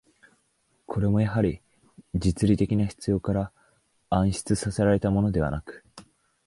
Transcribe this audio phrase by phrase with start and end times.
[0.87, 1.61] これもやはり、
[2.15, 3.51] 実利的な必要から
[4.09, 5.85] 案出せられたものではなく、